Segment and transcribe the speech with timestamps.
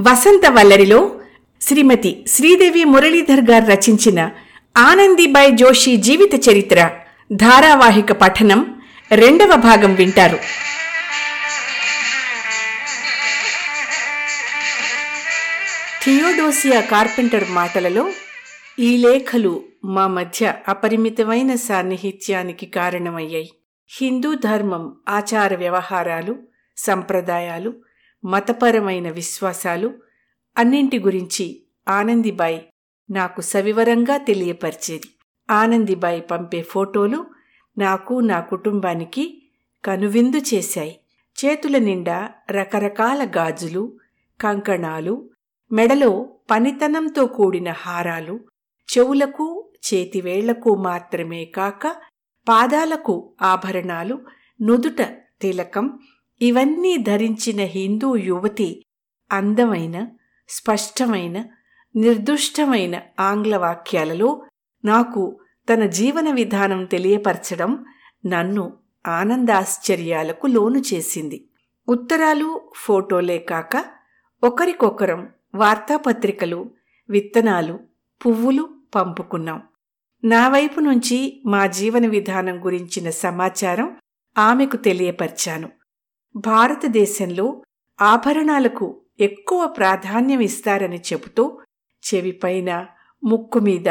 [0.00, 1.20] వసంత వల్లరిలో
[1.60, 4.30] శ్రీమతి శ్రీదేవి మురళీధర్ గారు రచించిన
[4.76, 6.90] ఆనందీబాయ్ జోషి జీవిత చరిత్ర
[7.32, 8.60] ధారావాహిక పఠనం
[9.14, 10.38] రెండవ భాగం వింటారు.
[16.04, 18.10] థియోడోసియా కార్పెంటర్ మాటలలో
[18.78, 23.50] ఈ లేఖలు మా మధ్య అపరిమితమైన సాన్నిహిత్యానికి కారణమయ్యాయి.
[24.00, 26.36] హిందూ ధర్మం ఆచార వ్యవహారాలు
[26.76, 27.87] సంప్రదాయాలు
[28.24, 29.94] మతపరమైన విశ్వాసాలు
[30.58, 32.68] అన్నింటి గురించి ఆనందిబాయి
[33.10, 35.08] నాకు సవివరంగా తెలియపరిచేది.
[35.50, 37.26] ఆనందిబాయి పంపే ఫోటోలు
[37.78, 39.42] నాకు నా కుటుంబానికి
[39.84, 41.00] కనువిందు చేశాయి.
[41.36, 43.96] చేతుల నిండా రకరకాల గాజులు
[44.40, 45.30] కంకణాలు
[45.72, 48.40] మెడలో పనితనంతో కూడిన హారాలు
[48.88, 51.96] చెవులకు చేతివేళ్ళకు మాత్రమే కాక
[52.48, 54.24] పాదాలకు ఆభరణాలు
[54.62, 55.02] నుదుట
[55.40, 55.98] తిలకం
[56.40, 58.84] ఇవన్నీ ధరించిన హిందూ యువతి
[59.32, 60.08] అందమైన
[60.48, 61.44] స్పష్టమైన
[61.96, 64.46] నిర్దుష్టమైన ఆంగ్ల వాక్యాలలో
[64.84, 65.40] నాకు
[65.72, 67.84] తన జీవన విధానం తెలియపరచడం
[68.26, 71.48] నన్ను ఆనందాశ్చర్యాలకు లోను చేసింది.
[71.88, 73.84] ఉత్తరాలు ఫోటోలే కాక
[74.44, 76.70] ఒకరికొకరం వార్తాపత్రికలు
[77.10, 77.80] విత్తనాలు
[78.26, 79.62] పువ్వులు పంపుకున్నాం.
[80.24, 83.96] నా వైపు నుంచి మా జీవన విధానం గురించిన సమాచారం
[84.38, 85.68] ఆమెకు తెలియపరిచాను.
[86.36, 87.62] భారతదేశంలో
[88.00, 91.60] ఆభరణాలకు ఎక్కువ ప్రాధాన్యం ఇస్తారని చెబుతూ
[92.02, 92.86] చెవిపైన
[93.24, 93.88] ముక్కు మీద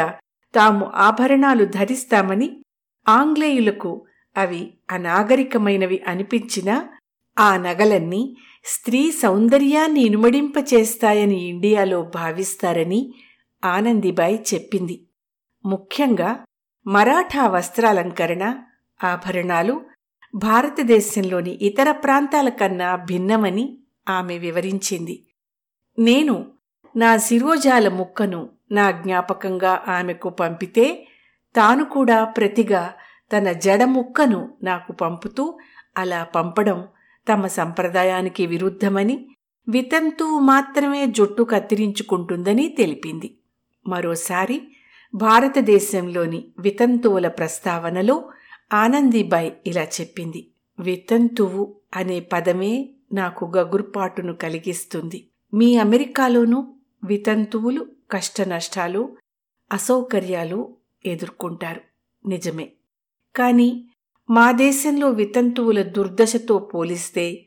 [0.54, 2.62] తాము ఆభరణాలు ధరిస్తామని
[3.08, 6.88] ఆంగ్లేయులకు అవి అనాగరికమైనవి అనిపించినా
[7.38, 13.14] ఆ నగలన్నీ స్త్రీ సౌందర్యాన్ని ఇనుమడింపచేస్తాయని ఇండియాలో భావిస్తారని
[13.64, 14.96] ఆనందిబాయి చెప్పింది.
[15.64, 16.44] ముఖ్యంగా
[16.86, 18.44] మరాఠా వస్త్రాలంకరణ
[19.04, 19.80] ఆభరణాలు
[20.34, 25.22] భారతదేశంలోని ఇతర ప్రాంతాల కన్నా భిన్నమని ఆమె వివరించింది.
[25.98, 26.46] నేను
[26.96, 31.08] నా శిరోజాల ముక్కను నా జ్ఞాపకంగా ఆమెకు పంపితే
[31.56, 32.92] తాను కూడా ప్రతిగా
[33.32, 35.58] తన జడ ముక్కను నాకు పంపుతూ
[35.98, 36.88] అలా పంపడం
[37.28, 39.28] తమ సంప్రదాయానికి విరుద్ధమని
[39.68, 43.38] వితంతువు మాత్రమే జుట్టు కత్తిరించుకుంటుందని తెలిపింది.
[43.88, 44.62] మరోసారి
[45.14, 48.30] భారతదేశంలోని వితంతువుల ప్రస్తావనలో
[48.72, 50.50] ఆనందీబాయ్ ఇలా చెప్పింది.
[50.80, 55.28] వితంతువు అనే పదమే నాకు గగుర్పాటును కలిగిస్తుంది.
[55.54, 56.74] మీ అమెరికాలోనూ
[57.04, 59.16] వితంతువులు కష్టనష్టాలు
[59.72, 61.80] అసౌకర్యాలు ఎదుర్కొంటారు.
[62.28, 62.72] నిజమే.
[63.36, 63.88] కానీ
[64.30, 67.46] మా దేశంలో వితంతువుల దుర్దశతో పోలిస్తే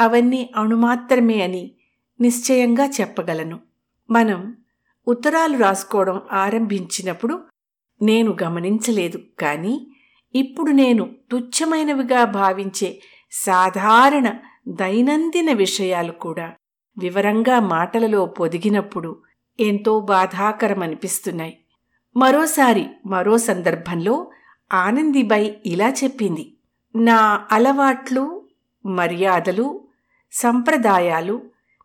[0.00, 1.70] అవన్నీ అణుమాత్రమే అని
[2.20, 3.60] నిశ్చయంగా చెప్పగలను.
[4.10, 4.56] మనం
[5.08, 7.44] ఉత్తరాలు రాసుకోవడం ఆరంభించినప్పుడు
[8.02, 9.94] నేను గమనించలేదు కానీ
[10.38, 14.28] ఇప్పుడు నేను తుచ్చమైనవిగా భావించే సాధారణ
[14.68, 16.52] దైనందిన విషయాలు కూడా
[16.98, 19.16] వివరంగా మాటలలో పొదిగినప్పుడు
[19.60, 21.58] ఎంతో బాధాకరమనిపిస్తున్నాయి.
[22.16, 24.30] మరోసారి మరో సందర్భంలో
[24.72, 26.52] ఆనందిబై ఇలా చెప్పింది.
[26.96, 28.42] నా అలవాట్లు
[28.86, 29.80] మర్యాదలు
[30.32, 31.42] సంప్రదాయాలు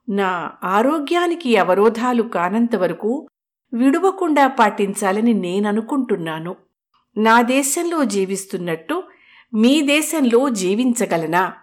[0.09, 3.27] నా ఆరోగ్యానికి అవరోధాలు కానంతవరకు
[3.73, 6.55] విడువకుండా పాటించాలని నేననుకుంటున్నాను.
[7.17, 9.03] నా దేశంలో జీవిస్తున్నట్టు
[9.53, 11.53] మీ దేశంలో జీవించగలనా?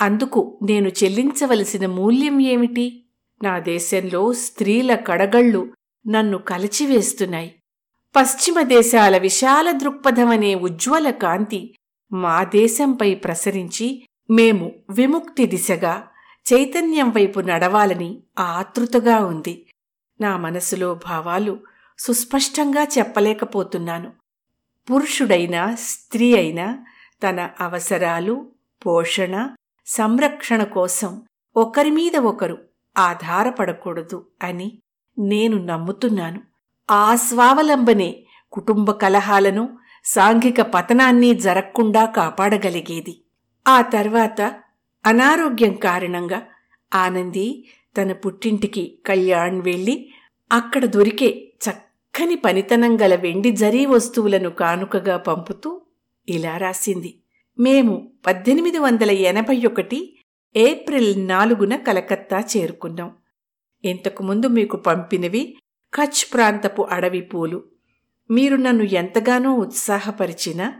[0.00, 3.06] అందుకు నేను చెల్లించవలసిన మూల్యం ఏమిటి?
[3.42, 5.72] నా దేశంలో స్త్రీల కడగళ్ళు
[6.08, 7.54] నన్ను కలిచివేస్తున్నాయి.
[8.16, 11.74] పశ్చిమ దేశాల విశాల దృక్పథమనే ఉజ్వల కాంతి
[12.12, 16.08] మా దేశంపై ప్రసరించి మేము విముక్తి దిశగా
[16.52, 19.66] చైతన్యం వైపు నడవాలని ఆతృతగా ఉంది.
[20.20, 21.58] నా మనసులో భావాలు
[21.98, 24.25] సుస్పష్టంగా చెప్పలేకపోతున్నాను.
[24.90, 26.84] పురుషుడైనా స్త్రీ అయినా
[27.28, 28.48] తన అవసరాలు
[28.86, 29.50] పోషణ
[29.86, 31.22] సంరక్షణ కోసం
[31.56, 32.58] ఒకరి మీద ఒకరు
[32.98, 34.78] ఆధారపడకూడదు అని
[35.18, 36.42] నేను నమ్ముతున్నాను.
[36.90, 43.24] ఆ స్వావలంబనే కుటుంబ కలహాలను సాంఘిక పతనాన్ని జరగకుండా కాపాడగలిగేది.
[43.68, 44.40] ఆ తర్వాత
[45.06, 46.42] అనారోగ్యం కారణంగా
[46.94, 47.64] ఆనంది
[47.96, 50.10] తన పుట్టింటికి కళ్యాణ్ వెళ్ళి
[50.52, 51.45] అక్కడ దొరికే
[52.16, 55.80] చక్కని పనితనం గల వెండి జరీ వస్తువులను కానుకగా పంపుతూ
[56.28, 57.22] ఇలా రాసింది.
[57.58, 60.16] మేము పద్దెనిమిది వందల ఎనభై ఒకటి
[60.56, 63.16] ఏప్రిల్ నాలుగున కలకత్తా చేరుకున్నాం.
[63.84, 65.56] ఇంతకుముందు మీకు పంపినవి
[65.94, 67.64] కచ్ ప్రాంతపు అడవి పూలు.
[68.30, 70.74] మీరు నన్ను ఎంతగానో ఉత్సాహపరిచినా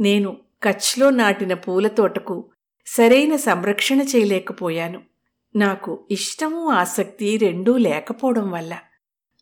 [0.00, 2.50] నేను కచ్లో నాటిన పూల తోటకు
[2.86, 5.02] సరైన సంరక్షణ చేయలేకపోయాను.
[5.56, 8.78] నాకు ఇష్టము ఆసక్తి రెండూ లేకపోవడం వల్ల.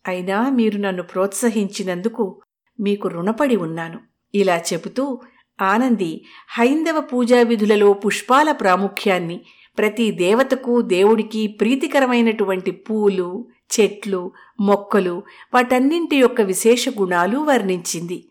[0.07, 2.41] అయినా మీరు నన్ను ప్రోత్సహించినందుకు
[2.79, 3.99] మీకు రుణపడి ఉన్నాను.
[4.35, 5.21] ఇలా చెబుతూ
[5.61, 9.41] ఆనంది హైందవ పూజా విధులలో పుష్పాల ప్రాముఖ్యాన్ని
[9.77, 13.45] ప్రతి దేవతకు దేవుడికి ప్రీతికరమైనటువంటి పూలు
[13.79, 15.23] చెట్లు మొక్కలు
[15.53, 18.29] వాటన్నింటి యొక్క విశేష గుణాలు వర్ణించింది.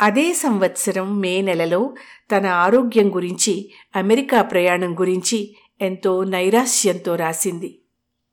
[0.00, 1.94] అదే సంవత్సరం మే నెలలో
[2.36, 7.79] తన ఆరోగ్యం గురించి అమెరికా ప్రయాణం గురించి ఎంతో నైరాశ్యంతో రాసింది.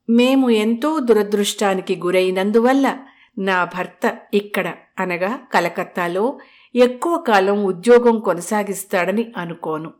[0.10, 2.98] మేము ఎంతో దురదృష్టానికి గురైనందువల్ల
[3.38, 6.40] నా భర్త ఇక్కడ అనగా కలకత్తాలో
[6.76, 9.94] ఎక్కువ కాలం ఉద్యోగం కొనసాగిస్తాడని అనుకోను.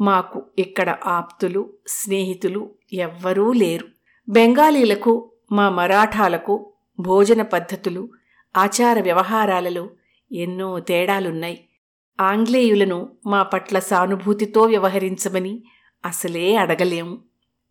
[0.00, 3.86] మాకు ఇక్కడ ఆప్తులు స్నేహితులు ఎవ్వరూ లేరు.
[4.28, 8.10] బెంగాలీలకు మా మరాఠాలకు భోజన పద్ధతులు
[8.56, 9.90] ఆచార వ్యవహారాలలో
[10.32, 11.64] ఎన్నో తేడాలున్నాయి.
[12.20, 15.62] ఆంగ్లేయులను మా పట్ల సానుభూతితో వ్యవహరించమని
[16.04, 17.18] అసలే అడగలేము.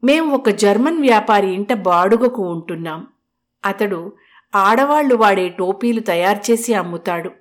[0.03, 3.07] మేము ఒక జర్మన్ వ్యాపారి ఇంట బాడుగకు ఉంటున్నాం.
[3.65, 4.13] అతడు
[4.55, 7.31] ఆడవాళ్ళు వాడే టోపీలు తయారుచేసి అమ్ముతాడు.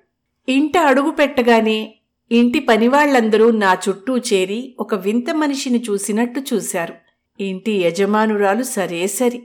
[0.49, 1.95] ఇంట అడుగు పెట్టగానే
[2.31, 6.93] ఇంటి పనివాళ్ళందరూ నా చుట్టూ చేరి ఒక వింత మనిషిని చూసినట్టు చూశారు.
[7.39, 9.43] ఇంటి యజమానురాలు సరే సరి.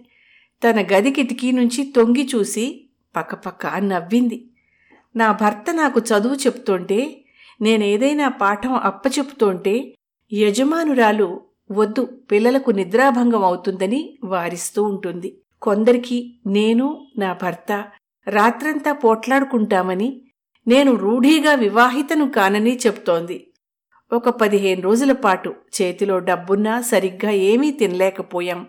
[0.65, 2.85] తన గది కిటికీ నుంచి తొంగి చూసి
[3.17, 4.45] పక్కపక్క నవ్వింది.
[5.17, 7.25] నా భర్త నాకు చదువు చెప్తుంటే
[7.61, 9.95] నేనేదైనా పాఠం అప్పచెప్తుంటే
[10.33, 11.41] యజమానురాలు
[11.73, 15.43] వద్దు పిల్లలకు నిద్రాభంగం అవుతుందని వారిస్తూ ఉంటుంది.
[15.63, 17.85] కొందరికి నేను నా భర్త
[18.29, 20.23] రాత్రంతా పోట్లాడుకుంటామని
[20.69, 23.53] నేను రూఢీగా వివాహితను కానని చెప్తోంది.
[24.13, 28.67] ఒక పదిహేను రోజుల పాటు చేతిలో డబ్బున్నా సరిగ్గా ఏమీ తినలేకపోయాం.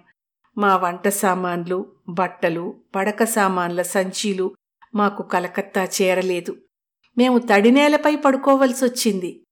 [0.57, 4.51] మా వంట సామాన్లు బట్టలు పడక సామాన్ల సంచీలు
[4.95, 6.55] మాకు కలకత్తా చేరలేదు.
[7.17, 9.43] మేము తడినేలపై పడుకోవలసొచ్చింది.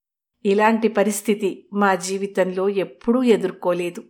[0.45, 4.03] ఇలాంటి పరిస్థితి మా జీవితంలో ఎప్పుడూ ఎదుర్కోలేదు.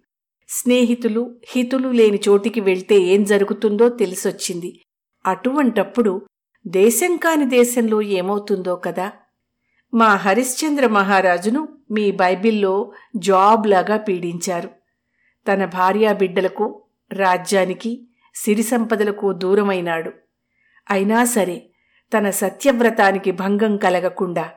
[0.50, 4.80] స్నేహితులు హితులు లేని చోటికి వెళ్తే ఏం జరుగుతుందో తెలిసొచ్చింది.
[5.26, 6.22] అటువంటప్పుడు
[6.68, 9.12] దేశం కాని దేశంలో ఏమవుతుందో కదా?
[9.94, 14.70] మా హరిశ్చంద్ర మహారాజును మీ బైబిల్లో జాబ్ లాగా పీడించారు.
[15.48, 16.84] తన భార్యా బిడ్డలకు
[17.14, 20.12] రాజ్యానికి సిరి సంపదలకు దూరమైనాడు.
[20.90, 21.70] అయినా సరే
[22.18, 24.50] తన సత్యవ్రతానికి భంగం కలగకుండా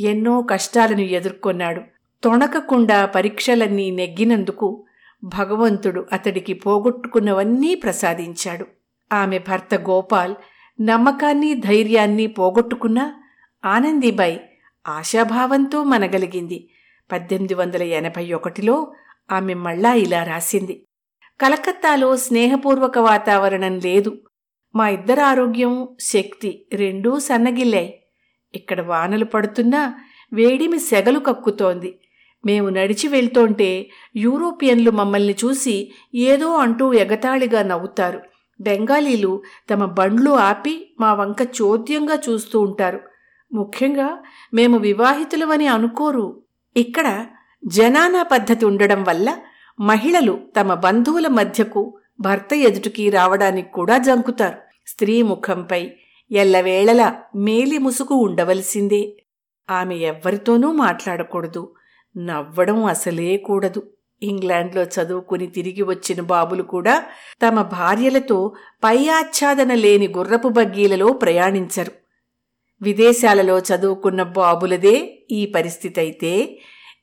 [0.00, 1.82] ఎన్నో కష్టాలను ఎదుర్కొన్నాడు.
[2.24, 4.84] తొణకకుండా పరీక్షలన్నీ నెగ్గినందుకు
[5.24, 8.66] భగవంతుడు అతడికి పోగొట్టుకున్నవన్నీ ప్రసాదించాడు.
[9.12, 10.34] ఆమె భర్త గోపాల్
[10.80, 13.12] నమ్మకాన్ని ధైర్యాన్ని పోగొట్టుకున్న
[13.64, 14.40] ఆనందీబాయి
[14.88, 16.68] ఆశాభావంతో మనగలిగింది.
[17.12, 18.92] పద్దెనిమిది వందల ఎనభై ఒకటిలో
[19.32, 20.84] ఆమె మళ్ళా ఇలా రాసింది.
[21.40, 24.16] కలకత్తాలో స్నేహపూర్వక వాతావరణం లేదు.
[24.74, 28.01] మా ఇద్దరు ఆరోగ్యం శక్తి రెండూ సన్నగిల్లాయి.
[28.54, 29.94] ఇక్కడ వానలు పడుతున్నా
[30.32, 31.98] వేడిమి సెగలు కక్కుతోంది.
[32.46, 38.20] మేము నడిచి వెళ్తోంటే యూరోపియన్లు మమ్మల్ని చూసి ఏదో అంటూ ఎగతాళిగా నవ్వుతారు.
[38.60, 43.00] బెంగాలీలు తమ బండ్లు ఆపి మా వంక చోద్యంగా చూస్తూ ఉంటారు.
[43.52, 44.18] ముఖ్యంగా
[44.54, 46.42] మేము వివాహితులవని అనుకోరు.
[46.76, 47.26] ఇక్కడ
[47.64, 49.38] జనానా పద్ధతి ఉండడం వల్ల
[49.80, 54.58] మహిళలు తమ బంధువుల మధ్యకు భర్త ఎదుటికి రావడానికి కూడా జంకుతారు.
[54.86, 55.92] స్త్రీ ముఖంపై
[56.32, 59.16] ఎల్లవేళలా మేలి ముసుగు ఉండవలసిందే.
[59.70, 61.74] ఆమె ఎవ్వరితోనూ మాట్లాడకూడదు.
[62.16, 63.82] నవ్వడం అసలే కూడదు.
[64.22, 67.04] ఇంగ్లాండ్లో చదువుకుని తిరిగి వచ్చిన బాబులు కూడా
[67.46, 71.92] తమ భార్యలతో పై ఆచ్ఛాదన లేని గుర్రపు బగ్గీలలో ప్రయాణించరు.
[72.82, 76.60] విదేశాలలో చదువుకున్న బాబులదే ఈ పరిస్థితి అయితే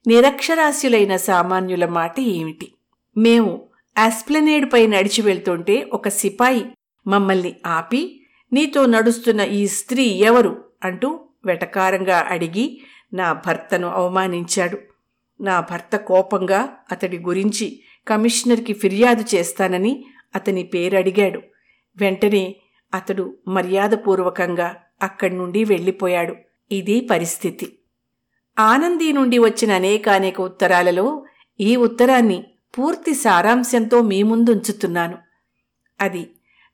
[0.07, 2.71] నిరక్షరాస్యులైన సామాన్యుల మాట ఏమిటి?
[3.17, 6.65] మేము ఆస్ప్లనేడ్పై నడిచి వెళ్తుంటే ఒక సిపాయి
[7.07, 8.18] మమ్మల్ని ఆపి
[8.53, 10.65] నీతో నడుస్తున్న ఈ స్త్రీ ఎవరు?
[10.83, 12.81] అంటూ వెటకారంగా అడిగి
[13.13, 14.77] నా భర్తను అవమానించాడు.
[15.41, 21.41] నా భర్త కోపంగా అతడి గురించి కమిషనర్కి ఫిర్యాదు చేస్తానని అతని పేరడిగాడు.
[21.97, 22.55] వెంటనే
[22.93, 26.35] అతడు మర్యాదపూర్వకంగా అక్కడి నుండి వెళ్ళిపోయాడు.
[26.71, 27.79] ఇది పరిస్థితి.
[28.59, 31.25] ఆనంది నుండి వచ్చిన అనేకానేక ఉత్తరాలలో
[31.59, 32.43] ఈ ఉత్తరాన్ని
[32.79, 35.17] పూర్తి సారాంశంతో మీ ముందుంచుతున్నాను.
[36.01, 36.29] అది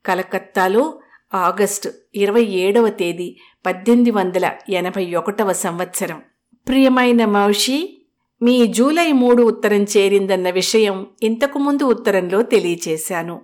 [0.06, 1.00] కలకత్తాలో
[1.36, 6.22] ఆగస్టు ఇరవై ఏడవ తేదీ పద్దెనిమిది వందల ఎనభై ఒకటవ సంవత్సరం.
[6.68, 8.02] ప్రియమైన మౌషి
[8.42, 13.42] మీ జూలై మూడు ఉత్తరం చేరిందన్న విషయం ఇంతకుముందు ఉత్తరంలో తెలియచేశాను.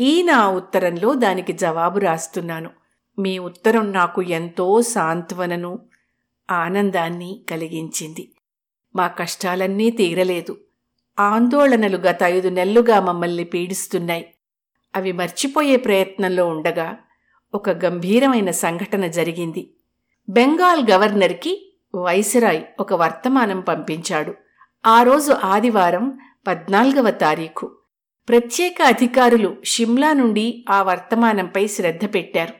[0.00, 2.70] ఈ నా ఉత్తరంలో దానికి జవాబు రాస్తున్నాను.
[3.18, 5.78] మీ ఉత్తరం నాకు ఎంతో సాంత్వనను
[6.50, 8.32] ఆనందాన్ని కలిగించింది.
[8.96, 10.56] మా కష్టాలన్నీ తీరలేదు.
[11.20, 14.26] ఆందోళనలు గత ఐదు నెలలుగా మమ్మల్ని పీడిస్తున్నాయి.
[14.96, 16.98] అవి మర్చిపోయే ప్రయత్నంలో ఉండగా
[17.54, 19.70] ఒక గంభీరమైన సంఘటన జరిగింది.
[20.28, 21.52] బెంగాల్ గవర్నర్కి
[21.94, 24.34] వైసరాయ్ ఒక వర్తమానం పంపించాడు.
[24.86, 27.70] ఆ రోజు ఆదివారం పద్నాలుగవ తారీఖు.
[28.28, 32.54] ప్రత్యేక అధికారులు షిమ్లా నుండి ఆ వర్తమానంపై శ్రద్ధ పెట్టారు.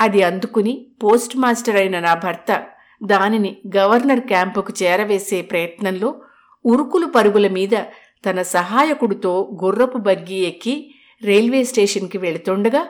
[0.00, 2.66] అది అందుకుని పోస్ట్ మాస్టర్ అయిన నా భర్త
[3.02, 6.20] దానిని గవర్నర్ క్యాంపుకు చేరవేసే ప్రయత్నంలో
[6.64, 7.76] ఉరుకులు పరుగుల మీద
[8.24, 12.82] తన సహాయకుడితో గుర్రపు బగ్గి ఎక్కి రైల్వే స్టేషన్కి వెళుతుండగా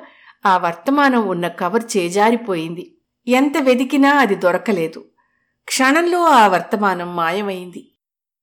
[0.47, 2.97] ఆ వర్తమానం ఉన్న కవర్ చేజారిపోయింది.
[3.29, 5.05] ఎంత వెదికినా అది దొరకలేదు.
[5.65, 7.91] క్షణంలో ఆ వర్తమానం మాయమైంది.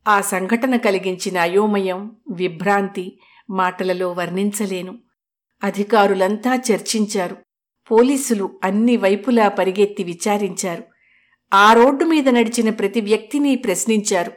[0.07, 4.97] ఆ సంఘటన కలిగించిన అయోమయం విభ్రాంతి మాటలలో వర్ణించలేను.
[5.63, 7.37] అధికారులంతా చర్చించారు.
[7.91, 10.83] పోలీసులు అన్ని వైపులా పరిగెత్తి విచారించారు.
[11.53, 14.31] ఆ రోడ్డు మీద నడిచిన ప్రతి వ్యక్తిని ప్రశ్నించారు.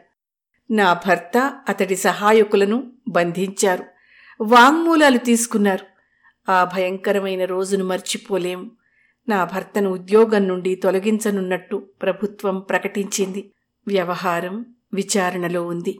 [0.70, 3.84] నా భర్త అతడి సహాయకులను బంధించారు.
[4.40, 5.93] వాంగ్మూలాలు తీసుకున్నారు.
[6.48, 8.70] ఆ భయంకరమైన రోజును మర్చిపోలేం.
[9.28, 13.52] నా భర్తను ఉద్యోగం నుండి తొలగించనున్నట్టు ప్రభుత్వం ప్రకటించింది.
[13.86, 15.98] వ్యవహారం విచారణలో ఉంది.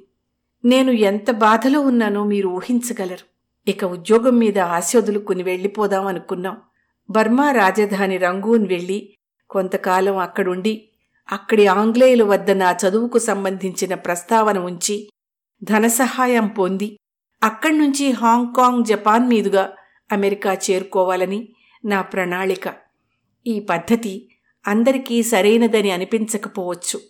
[0.64, 3.24] నేను ఎంత బాధలో ఉన్నానో మీరు ఊహించగలరు.
[3.68, 6.56] ఇక ఉద్యోగం మీద ఆశోదులుకుని వెళ్ళిపోదాం అనుకున్నాం.
[7.10, 9.14] బర్మా రాజధాని రంగూన్ వెళ్ళి
[9.50, 10.88] కొంతకాలం అక్కడుండి
[11.32, 15.08] అక్కడి ఆంగ్లేయుల వద్ద నా చదువుకు సంబంధించిన ప్రస్తావన ఉంచి
[15.62, 16.98] ధన సహాయం పొంది
[17.42, 19.72] అక్కడి నుంచి హాంకాంగ్ జపాన్ మీదుగా
[20.12, 21.48] అమెరికా చేరుకోవాలని
[21.84, 22.74] నా ప్రణాళిక.
[23.46, 24.28] ఈ పద్ధతి
[24.66, 27.00] అందరికీ సరైనదని అనిపించకపోవచ్చు.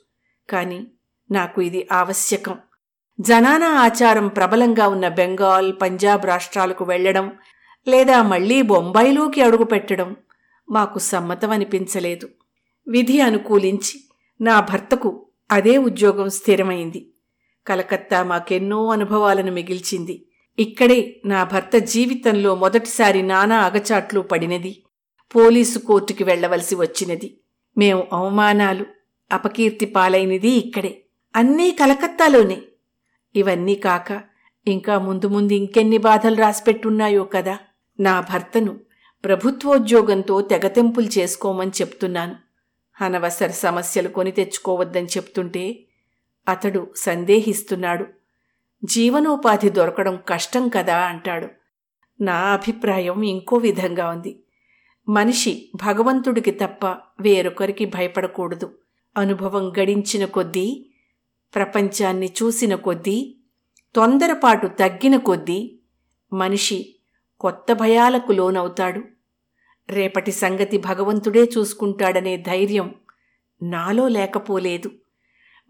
[0.50, 0.86] కానీ
[1.30, 2.58] నాకు ఇది ఆవశ్యకం.
[3.20, 7.32] జనానా ఆచారం ప్రబలంగా ఉన్న బెంగాల్ పంజాబ్ రాష్ట్రాలకు వెళ్ళడం
[7.88, 10.16] లేదా మళ్ళీ బొంబాయిలోకి అడుగుపెట్టడం
[10.70, 12.28] మాకు సమ్మతం అనిపించలేదు.
[12.88, 14.04] విధి అనుకూలించి
[14.40, 17.10] నా భర్తకు అదే ఉద్యోగం స్థిరమైంది.
[17.66, 20.26] కలకత్తా మాకెన్నో అనుభవాలను మిగిల్చింది.
[20.58, 24.82] ఇక్కడే నా భర్త జీవితంలో మొదటిసారి నానా అగచాట్లు పడినది.
[25.34, 27.38] పోలీసు కోర్టుకి వెళ్ళవలసి వచ్చినది.
[27.78, 28.86] మేం అవమానాలు
[29.32, 31.02] అపకీర్తి పాలైనది ఇక్కడే.
[31.36, 32.62] అన్నీ కలకత్తాలోనే.
[33.34, 34.22] ఇవన్నీ కాక
[34.66, 37.58] ఇంకా ముందు ముందు ఇంకెన్ని బాధలు రాసిపెట్టున్నాయో కదా.
[38.00, 38.80] నా భర్తను
[39.24, 42.36] ప్రభుత్వోద్యోగంతో తెగతెంపులు చేసుకోమని చెప్తున్నాను.
[43.00, 45.84] అనవసర సమస్యలు కొని తెచ్చుకోవద్దని చెప్తుంటే
[46.48, 48.06] అతడు సందేహిస్తున్నాడు.
[48.84, 51.48] జీవనోపాధి దొరకడం కష్టం కదా అంటాడు.
[52.20, 54.40] నా అభిప్రాయం ఇంకో విధంగా ఉంది.
[55.08, 56.86] మనిషి భగవంతుడికి తప్ప
[57.20, 58.78] వేరొకరికి భయపడకూడదు.
[59.16, 60.86] అనుభవం గడించిన కొద్దీ
[61.54, 63.36] ప్రపంచాన్ని చూసిన కొద్దీ
[63.94, 65.78] తొందరపాటు తగ్గిన కొద్దీ
[66.32, 66.94] మనిషి
[67.40, 69.02] కొత్త భయాలకు లోనవుతాడు.
[69.90, 72.94] రేపటి సంగతి భగవంతుడే చూసుకుంటాడనే ధైర్యం
[73.62, 74.90] నాలో లేకపోలేదు.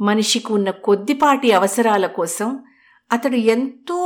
[0.01, 2.65] మనిషికి ఉన్న కొద్దిపాటి అవసరాల కోసం
[3.13, 4.01] అతడు ఎంతో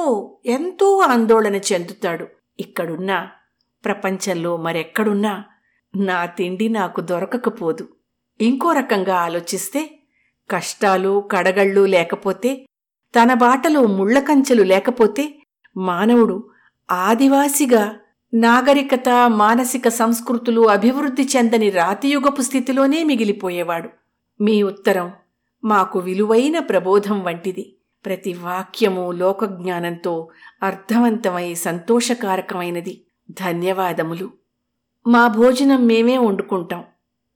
[0.47, 2.27] ఎంతో ఆందోళన చెందుతాడు.
[2.61, 3.29] ఇక్కడున్నా
[3.85, 5.45] ప్రపంచంలో మరెక్కడున్నా
[5.97, 7.89] నా తిండి నాకు దొరకకపోదు.
[8.41, 9.99] ఇంకో రకంగా ఆలోచిస్తే
[10.51, 12.67] కష్టాలు కడగళ్ళు లేకపోతే
[13.23, 15.43] తన బాటలో ముళ్ళకంచెలు లేకపోతే
[15.77, 16.51] మానవుడు
[16.91, 17.97] ఆదివాసిగా
[18.35, 23.89] నాగరికత మానసిక సంస్కృతులు అభివృద్ధి చెందని రాతియుగపు స్థితిలోనే మిగిలిపోయేవాడు.
[24.41, 25.13] మీ ఉత్తరం
[25.65, 27.78] మాకు విలువైన ప్రబోధం వంటిది.
[28.05, 30.29] ప్రతి వాక్యము లోకజ్ఞానంతో
[30.63, 33.05] అర్థవంతమై సంతోషకారకమైనది.
[33.31, 34.31] ధన్యవాదములు.
[35.07, 36.85] మా భోజనం మేమే వండుకుంటాం.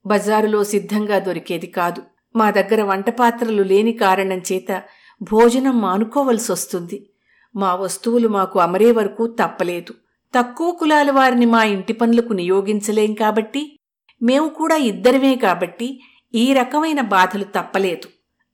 [0.07, 2.03] బజారులో సిద్ధంగా దొరికేది కాదు.
[2.37, 4.83] మా దగ్గర వంటపాత్రలు లేని కారణం చేత
[5.23, 7.11] భోజనం మానుకోవలసొస్తుంది.
[7.57, 9.95] మా వస్తువులు మాకు అమరే వరకు తప్పలేదు.
[10.39, 13.77] తక్కువ కులాల వారిని మా ఇంటి పనులకు నియోగించలేం కాబట్టి
[14.23, 16.01] మేము కూడా ఇద్దరమే కాబట్టి
[16.35, 18.09] ఈ రకమైన బాధలు తప్పలేదు.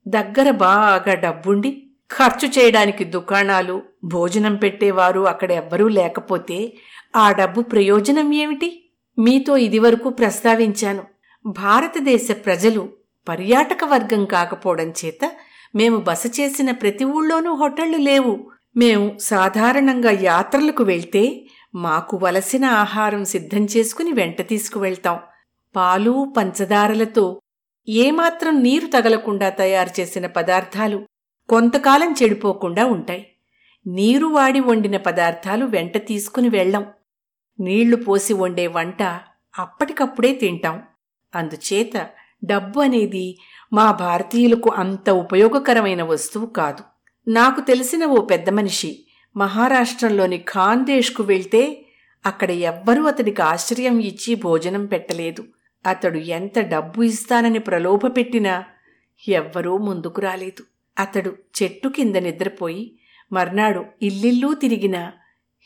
[0.09, 6.59] దగ్గర బాగా డబ్బుండి ఖర్చు చేయడానికి దుకాణాలు భోజనం పెట్టేవారు అక్కడ ఎవ్వరూ లేకపోతే
[7.17, 8.69] ఆ డబ్బు ప్రయోజనం ఏమిటి?
[9.19, 11.05] మీతో ఇదివరకు ప్రస్తావించాను.
[11.47, 12.83] భారతదేశ ప్రజలు
[13.29, 15.25] పర్యాటక వర్గం కాకపోవడం చేత
[15.75, 18.51] మేము బస చేసిన ప్రతి ఊళ్ళోనూ హోటళ్ళు లేవు.
[18.77, 25.19] మేము సాధారణంగా యాత్రలకు వెళ్తే మాకు వలసిన ఆహారం సిద్ధం చేసుకుని వెంట తీసుకువెళ్తాం.
[25.77, 27.41] పాలు పంచదారలతో
[27.89, 30.99] ఏమాత్రం నీరు తగలకుండా తయారు చేసిన పదార్థాలు
[31.49, 33.27] కొంతకాలం చెడిపోకుండా ఉంటాయి.
[33.87, 36.87] నీరు వాడి వండిన పదార్థాలు వెంట తీసుకుని వెళ్ళం.
[37.61, 39.03] నీళ్ళు పోసి వండే వంట
[39.59, 40.83] అప్పటికప్పుడే తింటాం.
[41.35, 42.11] అందుచేత
[42.45, 43.39] డబ్బు అనేది
[43.73, 46.83] మా భారతీయులకు అంత ఉపయోగకరమైన వస్తువు కాదు.
[47.29, 51.85] నాకు తెలిసిన ఓ పెద్ద మనిషి మహారాష్ట్రంలోని ఖాందేశ్కు వెళ్తే
[52.27, 55.45] అక్కడ ఎవ్వరూ అతడికి ఆశ్చర్యం ఇచ్చి భోజనం పెట్టలేదు.
[55.87, 58.65] అతడు ఎంత డబ్బు ఇస్తానని ప్రలోభపెట్టినా
[59.29, 60.78] ఎవ్వరూ ముందుకు రాలేదు.
[60.99, 62.99] అతడు చెట్టు కింద నిద్రపోయి
[63.33, 65.13] మర్నాడు ఇల్లిల్లూ తిరిగినా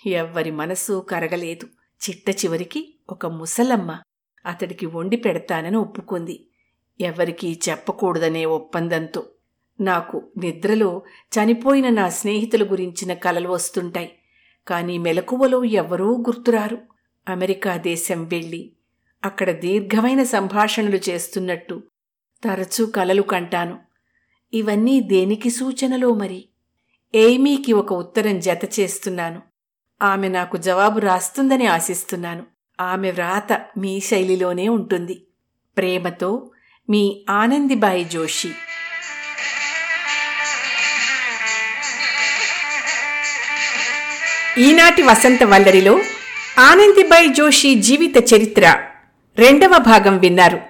[0.07, 1.67] ఎవ్వరి మనసు కరగలేదు.
[2.01, 4.01] చిట్ట చివరికి ఒక ముసలమ్మ
[4.47, 6.47] అతడికి వండి పెడతానని ఒప్పుకుంది.
[7.01, 9.27] ఎవరికీ చెప్పకూడదనే ఒప్పందంతో
[9.81, 11.03] నాకు నిద్రలో
[11.35, 14.13] చనిపోయిన నా స్నేహితుల గురించిన కలలు వస్తుంటాయి.
[14.69, 16.79] కానీ మెలకువలో ఎవరూ గుర్తురారు.
[17.29, 18.73] అమెరికా దేశం వెళ్ళి
[19.25, 21.83] అక్కడ దీర్ఘమైన సంభాషణలు చేస్తున్నట్టు
[22.45, 23.79] తరచూ కలలు కంటాను.
[24.55, 26.45] ఇవన్నీ దేనికి సూచనలో మరి?
[27.15, 29.43] ఎయిమీకి ఒక ఉత్తరం జత చేస్తున్నాను.
[30.03, 32.43] ఆమె నాకు జవాబు రాస్తుందని ఆశిస్తున్నాను.
[32.81, 35.23] ఆమె వ్రాత మీ శైలిలోనే ఉంటుంది.
[35.77, 36.51] ప్రేమతో
[36.91, 38.51] మీ ఆనందిబాయి జోషి.
[44.59, 46.01] ఈనాటి వసంత వల్లరిలో
[46.59, 48.85] ఆనందిబాయి జోషి జీవిత చరిత్ర
[49.37, 50.61] రెండవ భాగం విన్నారు.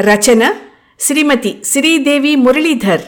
[0.00, 0.54] రచన
[1.00, 3.02] శ్రీమతి శ్రీదేవి మురళీధర్.